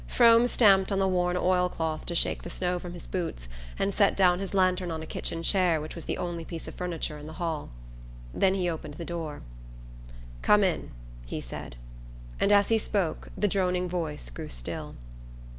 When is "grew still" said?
14.31-14.95